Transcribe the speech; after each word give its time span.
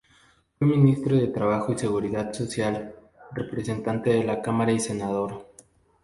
Fue 0.57 0.65
ministro 0.67 1.15
de 1.15 1.27
Trabajo 1.27 1.71
y 1.73 1.77
Seguridad 1.77 2.33
Social, 2.33 2.95
representante 3.33 4.19
a 4.19 4.23
la 4.23 4.41
Cámara, 4.41 4.71
y 4.71 4.79
senador. 4.79 5.45